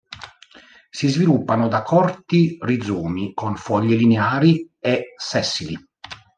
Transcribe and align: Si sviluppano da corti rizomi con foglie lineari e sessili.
Si 0.89 1.07
sviluppano 1.09 1.67
da 1.67 1.83
corti 1.83 2.57
rizomi 2.59 3.33
con 3.35 3.55
foglie 3.55 3.95
lineari 3.95 4.67
e 4.79 5.13
sessili. 5.15 5.77